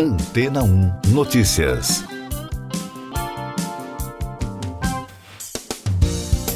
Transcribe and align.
Antena 0.00 0.62
1 0.62 0.92
Notícias. 1.08 2.04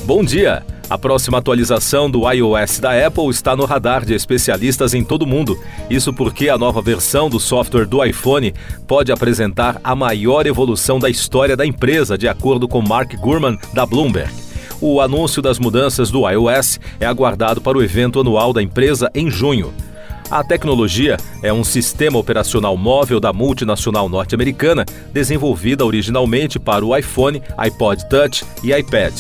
Bom 0.05 0.23
dia! 0.23 0.65
A 0.89 0.97
próxima 0.97 1.39
atualização 1.39 2.09
do 2.09 2.31
iOS 2.31 2.79
da 2.79 3.05
Apple 3.05 3.31
está 3.31 3.57
no 3.57 3.65
radar 3.65 4.05
de 4.05 4.15
especialistas 4.15 4.95
em 4.95 5.03
todo 5.03 5.23
o 5.23 5.27
mundo. 5.27 5.59
Isso 5.91 6.15
porque 6.15 6.51
a 6.51 6.57
nova 6.57 6.81
versão 6.81 7.29
do 7.29 7.41
software 7.41 7.85
do 7.85 8.05
iPhone 8.05 8.55
pode 8.87 9.11
apresentar 9.11 9.81
a 9.83 9.97
maior 9.97 10.47
evolução 10.47 11.01
da 11.01 11.11
história 11.11 11.57
da 11.57 11.67
empresa, 11.67 12.17
de 12.17 12.29
acordo 12.29 12.69
com 12.69 12.81
Mark 12.81 13.13
Gurman, 13.17 13.59
da 13.75 13.85
Bloomberg. 13.85 14.33
O 14.81 15.01
anúncio 15.01 15.43
das 15.43 15.59
mudanças 15.59 16.13
do 16.13 16.31
iOS 16.31 16.79
é 17.01 17.07
aguardado 17.07 17.61
para 17.61 17.77
o 17.77 17.83
evento 17.83 18.21
anual 18.21 18.53
da 18.53 18.63
empresa 18.63 19.11
em 19.13 19.29
junho. 19.29 19.75
A 20.31 20.43
tecnologia 20.43 21.17
é 21.43 21.53
um 21.53 21.63
sistema 21.63 22.19
operacional 22.19 22.77
móvel 22.77 23.21
da 23.21 23.33
multinacional 23.33 24.09
norte-americana, 24.09 24.85
desenvolvida 25.13 25.85
originalmente 25.85 26.59
para 26.59 26.85
o 26.85 26.97
iPhone, 26.97 27.43
iPod 27.59 28.09
Touch 28.09 28.45
e 28.63 28.73
iPad. 28.73 29.13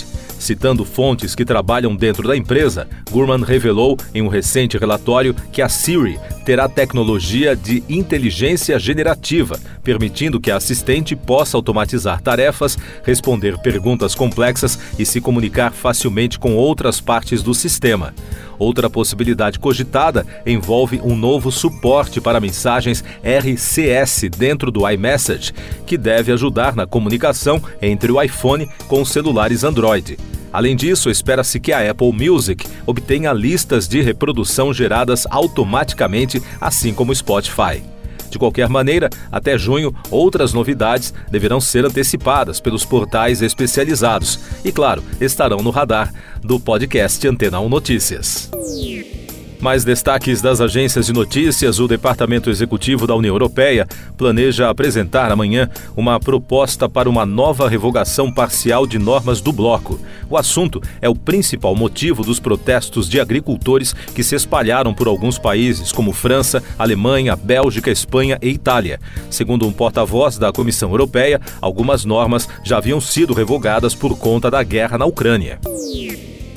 Citando 0.43 0.85
fontes 0.85 1.37
que 1.37 1.45
trabalham 1.45 1.95
dentro 1.95 2.27
da 2.27 2.37
empresa, 2.37 2.89
Gurman 3.13 3.45
revelou 3.45 3.97
em 4.13 4.23
um 4.23 4.27
recente 4.27 4.77
relatório 4.77 5.37
que 5.53 5.63
a 5.63 5.69
Siri 5.69 6.19
terá 6.45 6.69
tecnologia 6.69 7.55
de 7.55 7.85
inteligência 7.89 8.77
generativa, 8.77 9.57
permitindo 9.85 10.41
que 10.41 10.51
a 10.51 10.57
assistente 10.57 11.15
possa 11.15 11.57
automatizar 11.57 12.21
tarefas, 12.21 12.77
responder 13.05 13.57
perguntas 13.59 14.17
complexas 14.17 14.77
e 14.99 15.07
se 15.07 15.21
comunicar 15.21 15.71
facilmente 15.71 16.41
com 16.41 16.57
outras 16.57 17.01
partes 17.01 17.41
do 17.41 17.55
sistema. 17.55 18.13
Outra 18.63 18.89
possibilidade 18.89 19.59
cogitada 19.59 20.25
envolve 20.47 21.01
um 21.03 21.17
novo 21.17 21.51
suporte 21.51 22.21
para 22.21 22.39
mensagens 22.39 23.03
RCS 23.25 24.31
dentro 24.39 24.71
do 24.71 24.89
iMessage, 24.89 25.53
que 25.85 25.99
deve 25.99 26.31
ajudar 26.31 26.77
na 26.77 26.87
comunicação 26.87 27.61
entre 27.83 28.13
o 28.13 28.23
iPhone 28.23 28.69
com 28.87 29.03
os 29.03 29.11
celulares 29.11 29.65
Android. 29.65 30.17
Além 30.53 30.77
disso, 30.77 31.11
espera-se 31.11 31.59
que 31.59 31.73
a 31.73 31.91
Apple 31.91 32.13
Music 32.13 32.65
obtenha 32.87 33.33
listas 33.33 33.89
de 33.89 34.01
reprodução 34.01 34.73
geradas 34.73 35.27
automaticamente, 35.29 36.41
assim 36.61 36.95
como 36.95 37.11
o 37.11 37.17
Spotify. 37.17 37.83
De 38.33 38.39
qualquer 38.39 38.67
maneira, 38.67 39.11
até 39.31 39.59
junho, 39.59 39.95
outras 40.11 40.55
novidades 40.55 41.13
deverão 41.31 41.61
ser 41.61 41.85
antecipadas 41.85 42.61
pelos 42.61 42.83
portais 42.83 43.43
especializados 43.43 44.41
e, 44.65 44.73
claro, 44.73 45.05
estarão 45.21 45.59
no 45.59 45.69
radar 45.69 46.11
do 46.43 46.59
podcast 46.59 47.29
Antena 47.29 47.61
1 47.61 47.69
Notícias. 47.69 48.51
Mais 49.63 49.85
destaques 49.85 50.43
das 50.43 50.61
agências 50.61 51.07
de 51.07 51.13
notícias: 51.13 51.79
o 51.79 51.87
Departamento 51.87 52.51
Executivo 52.51 53.07
da 53.07 53.15
União 53.15 53.33
Europeia 53.33 53.87
planeja 54.19 54.69
apresentar 54.69 55.31
amanhã 55.31 55.71
uma 55.97 56.19
proposta 56.19 56.89
para 56.89 57.09
uma 57.09 57.25
nova 57.25 57.69
revogação 57.69 58.33
parcial 58.33 58.89
de 58.89 58.99
normas 58.99 59.41
do 59.41 59.53
bloco. 59.53 60.01
O 60.29 60.37
assunto 60.37 60.83
é 61.01 61.09
o 61.09 61.15
principal 61.15 61.77
motivo 61.77 62.25
dos 62.25 62.41
protestos 62.41 63.09
de 63.09 63.21
agricultores 63.21 63.93
que 63.93 64.25
se 64.25 64.35
espalharam 64.35 64.93
por 64.93 65.07
alguns 65.07 65.39
países, 65.39 65.93
como 65.93 66.13
França, 66.13 66.61
Alemanha, 66.77 67.37
Bélgica, 67.37 67.89
Espanha 67.89 68.41
e 68.43 68.49
Itália. 68.49 68.99
Segundo 69.31 69.65
um 69.65 69.73
porta-voz 69.73 70.39
da 70.39 70.51
Comissão 70.51 70.91
Europeia, 70.91 71.41
algumas 71.61 72.05
normas 72.05 72.49
já 72.65 72.79
haviam 72.79 73.01
sido 73.01 73.33
revogadas 73.33 73.95
por 73.95 74.19
conta 74.19 74.51
da 74.51 74.65
guerra 74.65 74.99
na 74.99 75.07
Ucrânia 75.07 75.61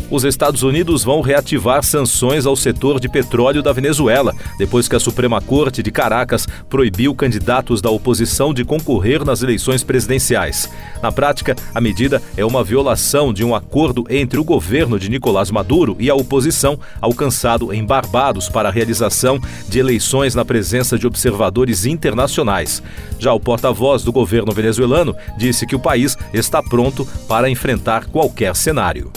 os 0.10 0.24
Estados 0.24 0.64
Unidos 0.64 1.04
vão 1.04 1.22
reativar 1.22 1.84
sanções 1.84 2.46
ao 2.46 2.56
setor 2.56 3.00
de 3.00 3.10
petróleo 3.10 3.62
da 3.62 3.72
Venezuela, 3.72 4.34
depois 4.58 4.88
que 4.88 4.96
a 4.96 5.00
Suprema 5.00 5.42
Corte 5.42 5.82
de 5.82 5.92
Caracas 5.92 6.48
proibiu 6.70 7.16
candidatos 7.16 7.82
da 7.82 7.90
oposição 7.90 8.54
de 8.54 8.64
concorrer 8.64 9.26
nas 9.26 9.42
eleições 9.42 9.84
presidenciais. 9.84 10.70
Na 11.02 11.12
prática, 11.12 11.56
a 11.74 11.82
medida 11.82 12.22
é 12.38 12.46
uma 12.46 12.64
violação 12.64 13.34
de 13.34 13.44
um 13.44 13.56
acordo 13.56 14.06
entre 14.10 14.40
o 14.40 14.44
governo 14.44 15.00
de 15.00 15.10
Nicolás 15.10 15.50
Maduro 15.50 15.96
e 16.00 16.10
a 16.10 16.16
oposição, 16.16 16.80
alcançado 17.02 17.74
em 17.74 17.84
Barbados 17.84 18.50
para 18.50 18.70
a 18.70 18.72
realização 18.72 19.40
de 19.68 19.80
eleições 19.80 20.36
na 20.36 20.46
presença 20.46 20.98
de 20.98 21.08
observadores 21.08 21.86
internacionais. 21.86 22.82
Já 23.18 23.34
o 23.34 23.40
porta-voz 23.40 24.04
do 24.04 24.12
governo 24.12 24.52
venezuelano 24.52 25.16
disse 25.38 25.66
que 25.66 25.76
o 25.76 25.80
país 25.80 26.18
está 26.34 26.62
pronto 26.62 27.08
para 27.28 27.50
enfrentar 27.50 28.06
qualquer 28.08 28.56
cenário. 28.56 29.12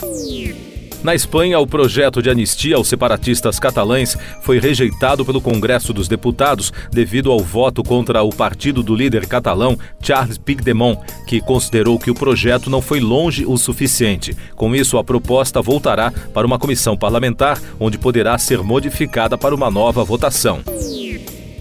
Na 1.01 1.15
Espanha, 1.15 1.57
o 1.59 1.65
projeto 1.65 2.21
de 2.21 2.29
anistia 2.29 2.75
aos 2.75 2.89
separatistas 2.89 3.57
catalães 3.57 4.17
foi 4.41 4.59
rejeitado 4.59 5.25
pelo 5.25 5.39
Congresso 5.39 5.93
dos 5.93 6.09
Deputados 6.09 6.73
devido 6.91 7.31
ao 7.31 7.39
voto 7.39 7.81
contra 7.83 8.21
o 8.21 8.29
partido 8.29 8.83
do 8.83 8.93
líder 8.93 9.25
catalão 9.25 9.77
Charles 10.01 10.37
Puigdemont, 10.37 10.99
que 11.25 11.39
considerou 11.39 11.97
que 11.97 12.11
o 12.11 12.15
projeto 12.15 12.69
não 12.69 12.81
foi 12.81 12.99
longe 12.99 13.45
o 13.45 13.57
suficiente. 13.57 14.35
Com 14.55 14.75
isso, 14.75 14.97
a 14.97 15.03
proposta 15.03 15.61
voltará 15.61 16.11
para 16.33 16.45
uma 16.45 16.59
comissão 16.59 16.97
parlamentar, 16.97 17.61
onde 17.79 17.97
poderá 17.97 18.37
ser 18.37 18.61
modificada 18.61 19.37
para 19.37 19.55
uma 19.55 19.71
nova 19.71 20.03
votação. 20.03 20.61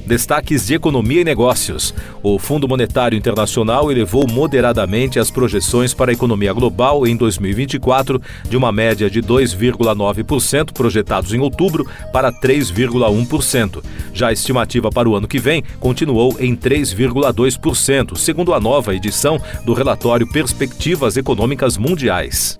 Destaques 0.09 0.67
de 0.67 0.73
economia 0.73 1.21
e 1.21 1.25
negócios. 1.25 1.95
O 2.23 2.39
Fundo 2.39 2.67
Monetário 2.67 3.17
Internacional 3.17 3.93
elevou 3.93 4.27
moderadamente 4.27 5.19
as 5.19 5.31
projeções 5.31 5.93
para 5.93 6.11
a 6.11 6.15
economia 6.15 6.51
global 6.55 7.07
em 7.07 7.15
2024, 7.15 8.19
de 8.49 8.57
uma 8.57 8.73
média 8.73 9.11
de 9.11 9.21
2,9% 9.21 10.73
projetados 10.73 11.35
em 11.35 11.41
outubro 11.41 11.87
para 12.11 12.33
3,1%. 12.33 13.85
Já 14.15 14.29
a 14.29 14.33
estimativa 14.33 14.91
para 14.91 15.11
o 15.11 15.15
ano 15.15 15.29
que 15.29 15.39
vem 15.39 15.63
continuou 15.79 16.35
em 16.41 16.57
3,2%, 16.57 18.17
segundo 18.17 18.55
a 18.55 18.61
nova 18.61 18.95
edição 18.95 19.39
do 19.67 19.75
relatório 19.75 20.27
Perspectivas 20.27 21.19
Econômicas 21.19 21.77
Mundiais. 21.77 22.57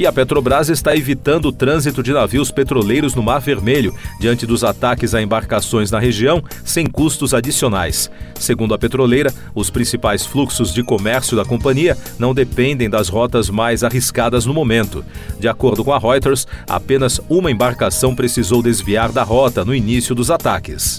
E 0.00 0.06
a 0.06 0.12
Petrobras 0.12 0.70
está 0.70 0.96
evitando 0.96 1.48
o 1.48 1.52
trânsito 1.52 2.02
de 2.02 2.10
navios 2.10 2.50
petroleiros 2.50 3.14
no 3.14 3.22
Mar 3.22 3.38
Vermelho, 3.38 3.94
diante 4.18 4.46
dos 4.46 4.64
ataques 4.64 5.14
a 5.14 5.20
embarcações 5.20 5.90
na 5.90 5.98
região, 5.98 6.42
sem 6.64 6.86
custos 6.86 7.34
adicionais. 7.34 8.10
Segundo 8.34 8.72
a 8.72 8.78
petroleira, 8.78 9.30
os 9.54 9.68
principais 9.68 10.24
fluxos 10.24 10.72
de 10.72 10.82
comércio 10.82 11.36
da 11.36 11.44
companhia 11.44 11.98
não 12.18 12.32
dependem 12.32 12.88
das 12.88 13.10
rotas 13.10 13.50
mais 13.50 13.84
arriscadas 13.84 14.46
no 14.46 14.54
momento. 14.54 15.04
De 15.38 15.48
acordo 15.48 15.84
com 15.84 15.92
a 15.92 15.98
Reuters, 15.98 16.46
apenas 16.66 17.20
uma 17.28 17.50
embarcação 17.50 18.14
precisou 18.14 18.62
desviar 18.62 19.12
da 19.12 19.22
rota 19.22 19.66
no 19.66 19.74
início 19.74 20.14
dos 20.14 20.30
ataques. 20.30 20.98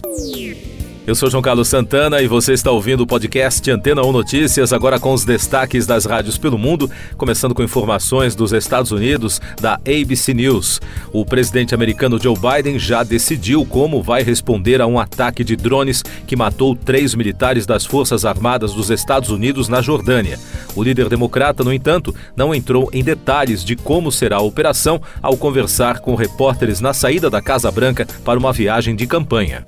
Eu 1.07 1.15
sou 1.15 1.31
João 1.31 1.41
Carlos 1.41 1.67
Santana 1.67 2.21
e 2.21 2.27
você 2.27 2.53
está 2.53 2.69
ouvindo 2.69 3.01
o 3.01 3.07
podcast 3.07 3.69
Antena 3.71 4.05
1 4.05 4.11
Notícias, 4.11 4.71
agora 4.71 4.99
com 4.99 5.11
os 5.11 5.25
destaques 5.25 5.87
das 5.87 6.05
rádios 6.05 6.37
pelo 6.37 6.59
mundo, 6.59 6.89
começando 7.17 7.55
com 7.55 7.63
informações 7.63 8.35
dos 8.35 8.53
Estados 8.53 8.91
Unidos, 8.91 9.41
da 9.59 9.73
ABC 9.77 10.31
News. 10.31 10.79
O 11.11 11.25
presidente 11.25 11.73
americano 11.73 12.21
Joe 12.21 12.35
Biden 12.37 12.77
já 12.77 13.01
decidiu 13.01 13.65
como 13.65 14.03
vai 14.03 14.21
responder 14.21 14.79
a 14.79 14.85
um 14.85 14.99
ataque 14.99 15.43
de 15.43 15.55
drones 15.55 16.03
que 16.27 16.35
matou 16.35 16.75
três 16.75 17.15
militares 17.15 17.65
das 17.65 17.83
Forças 17.83 18.23
Armadas 18.23 18.71
dos 18.71 18.91
Estados 18.91 19.31
Unidos 19.31 19.67
na 19.67 19.81
Jordânia. 19.81 20.37
O 20.75 20.83
líder 20.83 21.09
democrata, 21.09 21.63
no 21.63 21.73
entanto, 21.73 22.13
não 22.35 22.53
entrou 22.53 22.91
em 22.93 23.03
detalhes 23.03 23.65
de 23.65 23.75
como 23.75 24.11
será 24.11 24.35
a 24.37 24.41
operação 24.41 25.01
ao 25.19 25.35
conversar 25.35 25.99
com 25.99 26.13
repórteres 26.13 26.79
na 26.79 26.93
saída 26.93 27.27
da 27.27 27.41
Casa 27.41 27.71
Branca 27.71 28.07
para 28.23 28.37
uma 28.37 28.53
viagem 28.53 28.95
de 28.95 29.07
campanha. 29.07 29.65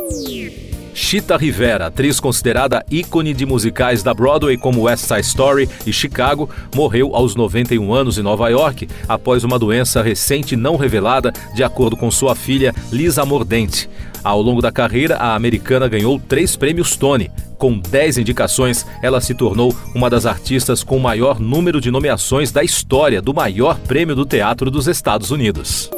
Chita 0.93 1.35
Rivera, 1.35 1.87
atriz 1.87 2.19
considerada 2.19 2.85
ícone 2.89 3.33
de 3.33 3.45
musicais 3.45 4.03
da 4.03 4.13
Broadway 4.13 4.57
como 4.57 4.83
West 4.83 5.05
Side 5.05 5.21
Story 5.21 5.69
e 5.87 5.91
Chicago, 5.91 6.47
morreu 6.75 7.15
aos 7.15 7.35
91 7.35 7.93
anos 7.93 8.17
em 8.17 8.21
Nova 8.21 8.47
York 8.49 8.87
após 9.07 9.43
uma 9.43 9.57
doença 9.57 10.03
recente 10.03 10.55
não 10.55 10.75
revelada, 10.75 11.33
de 11.55 11.63
acordo 11.63 11.97
com 11.97 12.11
sua 12.11 12.35
filha 12.35 12.73
Lisa 12.91 13.25
Mordente. 13.25 13.89
Ao 14.23 14.41
longo 14.41 14.61
da 14.61 14.71
carreira, 14.71 15.17
a 15.17 15.35
americana 15.35 15.87
ganhou 15.87 16.19
três 16.19 16.55
prêmios 16.55 16.95
Tony. 16.95 17.29
Com 17.57 17.77
dez 17.77 18.17
indicações, 18.17 18.85
ela 19.01 19.19
se 19.19 19.33
tornou 19.33 19.75
uma 19.95 20.09
das 20.09 20.25
artistas 20.25 20.83
com 20.83 20.97
o 20.97 21.01
maior 21.01 21.39
número 21.39 21.81
de 21.81 21.89
nomeações 21.89 22.51
da 22.51 22.63
história 22.63 23.21
do 23.21 23.33
maior 23.33 23.79
prêmio 23.79 24.15
do 24.15 24.25
teatro 24.25 24.69
dos 24.69 24.87
Estados 24.87 25.31
Unidos. 25.31 25.89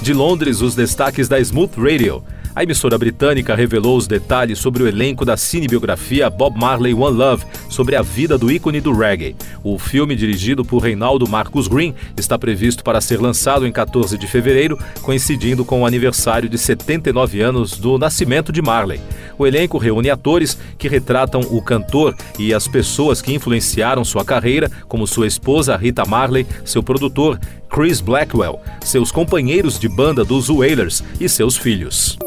De 0.00 0.14
Londres, 0.14 0.62
os 0.62 0.74
destaques 0.74 1.28
da 1.28 1.40
Smooth 1.40 1.80
Radio. 1.80 2.22
A 2.54 2.62
emissora 2.62 2.98
britânica 2.98 3.54
revelou 3.54 3.96
os 3.96 4.06
detalhes 4.06 4.58
sobre 4.58 4.82
o 4.82 4.88
elenco 4.88 5.24
da 5.24 5.36
cinebiografia 5.36 6.28
Bob 6.28 6.58
Marley 6.58 6.94
One 6.94 7.16
Love, 7.16 7.44
sobre 7.68 7.94
a 7.94 8.02
vida 8.02 8.36
do 8.36 8.50
ícone 8.50 8.80
do 8.80 8.92
reggae. 8.92 9.36
O 9.62 9.78
filme, 9.78 10.16
dirigido 10.16 10.64
por 10.64 10.78
Reinaldo 10.78 11.28
Marcus 11.28 11.68
Green, 11.68 11.94
está 12.16 12.38
previsto 12.38 12.82
para 12.82 13.00
ser 13.00 13.20
lançado 13.20 13.66
em 13.66 13.72
14 13.72 14.18
de 14.18 14.26
fevereiro, 14.26 14.78
coincidindo 15.02 15.64
com 15.64 15.82
o 15.82 15.86
aniversário 15.86 16.48
de 16.48 16.58
79 16.58 17.40
anos 17.40 17.78
do 17.78 17.98
nascimento 17.98 18.52
de 18.52 18.62
Marley. 18.62 19.00
O 19.38 19.46
elenco 19.46 19.78
reúne 19.78 20.10
atores 20.10 20.58
que 20.76 20.88
retratam 20.88 21.40
o 21.42 21.62
cantor 21.62 22.16
e 22.38 22.52
as 22.52 22.66
pessoas 22.66 23.22
que 23.22 23.32
influenciaram 23.32 24.04
sua 24.04 24.24
carreira, 24.24 24.70
como 24.88 25.06
sua 25.06 25.26
esposa 25.26 25.76
Rita 25.76 26.04
Marley, 26.04 26.46
seu 26.64 26.82
produtor 26.82 27.38
Chris 27.78 28.00
Blackwell, 28.00 28.60
seus 28.80 29.12
companheiros 29.12 29.78
de 29.78 29.88
banda 29.88 30.24
dos 30.24 30.48
Wailers 30.50 31.00
e 31.20 31.28
seus 31.28 31.56
filhos. 31.56 32.18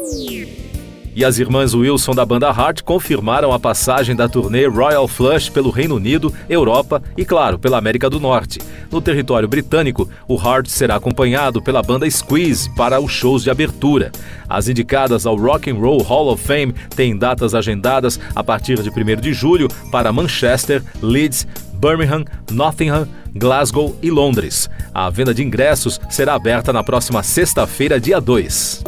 E 1.14 1.22
as 1.22 1.38
irmãs 1.38 1.74
Wilson 1.74 2.14
da 2.14 2.24
banda 2.24 2.48
Heart 2.48 2.80
confirmaram 2.84 3.52
a 3.52 3.60
passagem 3.60 4.16
da 4.16 4.26
turnê 4.26 4.64
Royal 4.66 5.06
Flush 5.06 5.50
pelo 5.50 5.68
Reino 5.68 5.96
Unido, 5.96 6.32
Europa 6.48 7.02
e, 7.18 7.22
claro, 7.22 7.58
pela 7.58 7.76
América 7.76 8.08
do 8.08 8.18
Norte. 8.18 8.60
No 8.90 9.02
território 9.02 9.46
britânico, 9.46 10.08
o 10.26 10.36
Heart 10.36 10.68
será 10.68 10.96
acompanhado 10.96 11.60
pela 11.60 11.82
banda 11.82 12.10
Squeeze 12.10 12.74
para 12.74 12.98
os 12.98 13.12
shows 13.12 13.42
de 13.42 13.50
abertura. 13.50 14.10
As 14.48 14.68
indicadas 14.68 15.26
ao 15.26 15.36
Rock 15.36 15.70
and 15.70 15.74
Roll 15.74 16.00
Hall 16.00 16.32
of 16.32 16.42
Fame 16.42 16.72
têm 16.96 17.14
datas 17.14 17.54
agendadas 17.54 18.18
a 18.34 18.42
partir 18.42 18.80
de 18.80 18.88
1 18.88 19.20
de 19.20 19.34
julho 19.34 19.68
para 19.90 20.14
Manchester, 20.14 20.82
Leeds, 21.02 21.46
Birmingham, 21.74 22.24
Nottingham, 22.50 23.06
Glasgow 23.34 23.96
e 24.02 24.10
Londres. 24.10 24.68
A 24.92 25.08
venda 25.10 25.34
de 25.34 25.42
ingressos 25.42 26.00
será 26.10 26.34
aberta 26.34 26.72
na 26.72 26.82
próxima 26.82 27.22
sexta-feira, 27.22 28.00
dia 28.00 28.20
2. 28.20 28.84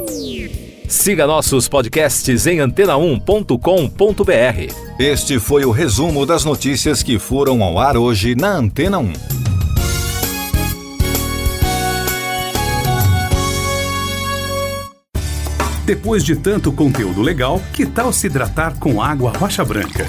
Siga 0.88 1.26
nossos 1.26 1.66
podcasts 1.66 2.46
em 2.46 2.58
antena1.com.br. 2.58 4.74
Este 4.98 5.40
foi 5.40 5.64
o 5.64 5.70
resumo 5.70 6.26
das 6.26 6.44
notícias 6.44 7.02
que 7.02 7.18
foram 7.18 7.62
ao 7.62 7.78
ar 7.78 7.96
hoje 7.96 8.34
na 8.34 8.50
Antena 8.50 8.98
1. 8.98 9.44
Depois 15.84 16.24
de 16.24 16.34
tanto 16.34 16.72
conteúdo 16.72 17.20
legal, 17.20 17.60
que 17.72 17.84
tal 17.84 18.10
se 18.10 18.26
hidratar 18.26 18.78
com 18.78 19.02
água 19.02 19.32
rocha 19.36 19.62
branca? 19.62 20.08